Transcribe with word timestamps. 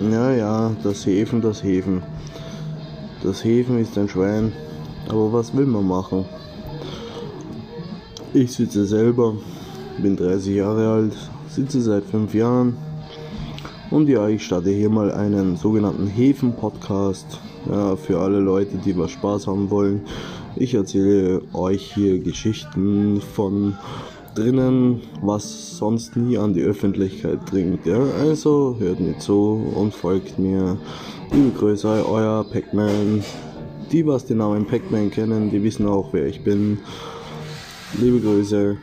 Ja, 0.00 0.32
ja, 0.32 0.76
das 0.84 1.04
Hefen, 1.06 1.40
das 1.40 1.64
Hefen. 1.64 2.02
Das 3.24 3.44
Hefen 3.44 3.80
ist 3.80 3.98
ein 3.98 4.08
Schwein. 4.08 4.52
Aber 5.08 5.32
was 5.32 5.56
will 5.56 5.66
man 5.66 5.88
machen? 5.88 6.24
Ich 8.32 8.52
sitze 8.52 8.86
selber, 8.86 9.34
bin 10.00 10.16
30 10.16 10.54
Jahre 10.54 10.88
alt, 10.88 11.16
sitze 11.48 11.80
seit 11.80 12.04
5 12.04 12.32
Jahren. 12.32 12.76
Und 13.90 14.08
ja, 14.08 14.28
ich 14.28 14.44
starte 14.44 14.70
hier 14.70 14.88
mal 14.88 15.10
einen 15.10 15.56
sogenannten 15.56 16.06
Hefen-Podcast. 16.06 17.40
Ja, 17.68 17.96
für 17.96 18.20
alle 18.20 18.38
Leute, 18.38 18.76
die 18.76 18.96
was 18.96 19.10
Spaß 19.10 19.48
haben 19.48 19.68
wollen. 19.68 20.02
Ich 20.54 20.74
erzähle 20.74 21.42
euch 21.54 21.92
hier 21.92 22.20
Geschichten 22.20 23.20
von 23.20 23.76
drinnen, 24.38 25.00
was 25.20 25.76
sonst 25.76 26.16
nie 26.16 26.38
an 26.38 26.54
die 26.54 26.62
Öffentlichkeit 26.62 27.40
dringt. 27.50 27.84
Ja? 27.86 28.00
Also 28.20 28.76
hört 28.78 29.00
mir 29.00 29.18
zu 29.18 29.60
und 29.74 29.92
folgt 29.92 30.38
mir. 30.38 30.78
Liebe 31.32 31.50
Grüße, 31.58 31.88
euer 32.08 32.46
Pac-Man. 32.50 33.24
Die, 33.90 34.06
was 34.06 34.26
den 34.26 34.38
Namen 34.38 34.66
Pac-Man 34.66 35.10
kennen, 35.10 35.50
die 35.50 35.62
wissen 35.62 35.86
auch, 35.86 36.12
wer 36.12 36.26
ich 36.26 36.44
bin. 36.44 36.78
Liebe 38.00 38.20
Grüße. 38.20 38.76